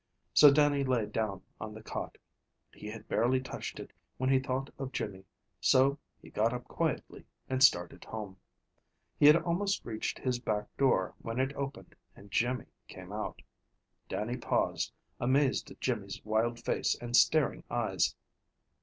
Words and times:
So 0.33 0.49
Dannie 0.49 0.83
lay 0.83 1.05
down 1.05 1.43
on 1.59 1.75
the 1.75 1.83
cot. 1.83 2.17
He 2.73 2.87
had 2.87 3.07
barely 3.07 3.39
touched 3.39 3.79
it 3.79 3.93
when 4.17 4.31
he 4.31 4.39
thought 4.39 4.71
of 4.79 4.91
Jimmy, 4.91 5.25
so 5.59 5.99
he 6.19 6.31
got 6.31 6.53
up 6.53 6.63
quietly 6.63 7.23
and 7.47 7.63
started 7.63 8.03
home. 8.05 8.37
He 9.19 9.27
had 9.27 9.35
almost 9.35 9.85
reached 9.85 10.17
his 10.17 10.39
back 10.39 10.75
door 10.75 11.13
when 11.19 11.39
it 11.39 11.53
opened, 11.55 11.93
and 12.15 12.31
Jimmy 12.31 12.65
came 12.87 13.11
out. 13.11 13.43
Dannie 14.09 14.37
paused, 14.37 14.91
amazed 15.19 15.69
at 15.69 15.79
Jimmy's 15.79 16.19
wild 16.25 16.59
face 16.65 16.95
and 16.99 17.15
staring 17.15 17.63
eyes. 17.69 18.15